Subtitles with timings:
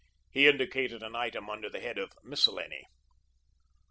[0.31, 2.87] He indicated an item under the head of "Miscellany."